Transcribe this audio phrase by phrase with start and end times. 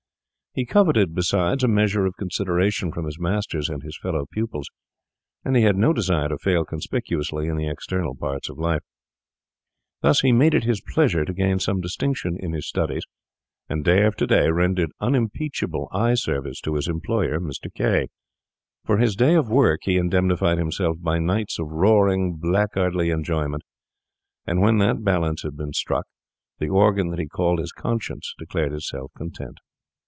[0.53, 4.67] He coveted, besides, a measure of consideration from his masters and his fellow pupils,
[5.45, 8.81] and he had no desire to fail conspicuously in the external parts of life.
[10.01, 13.03] Thus he made it his pleasure to gain some distinction in his studies,
[13.69, 17.73] and day after day rendered unimpeachable eye service to his employer, Mr.
[17.73, 18.09] K—.
[18.83, 23.63] For his day of work he indemnified himself by nights of roaring, blackguardly enjoyment;
[24.45, 26.07] and when that balance had been struck,
[26.59, 29.57] the organ that he called his conscience declared itself content.